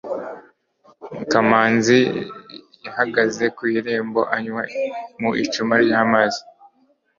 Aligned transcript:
kamanzi 1.31 1.99
yahagaze 2.85 3.45
ku 3.55 3.63
irembo, 3.77 4.21
anywa 4.35 4.63
mu 5.21 5.29
icupa 5.43 5.75
ry'amazi 5.83 6.41